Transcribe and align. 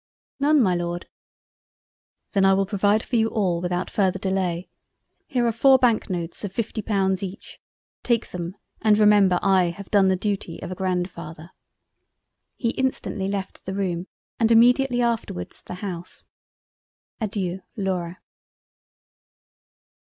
"None 0.39 0.59
my 0.63 0.73
Lord." 0.73 1.07
"Then 2.33 2.43
I 2.43 2.55
will 2.55 2.65
provide 2.65 3.03
for 3.03 3.17
you 3.17 3.27
all 3.27 3.61
without 3.61 3.87
farther 3.87 4.17
delay—Here 4.17 5.45
are 5.45 5.51
4 5.51 5.77
Banknotes 5.77 6.43
of 6.43 6.51
50£ 6.51 7.21
each—Take 7.21 8.31
them 8.31 8.57
and 8.81 8.97
remember 8.97 9.37
I 9.43 9.65
have 9.65 9.91
done 9.91 10.07
the 10.07 10.15
Duty 10.15 10.59
of 10.63 10.71
a 10.71 10.75
Grandfather." 10.75 11.51
He 12.55 12.69
instantly 12.69 13.27
left 13.27 13.65
the 13.67 13.75
Room 13.75 14.07
and 14.39 14.51
immediately 14.51 15.03
afterwards 15.03 15.61
the 15.61 15.75
House. 15.85 16.25
Adeiu. 17.21 17.61
Laura. 17.77 18.17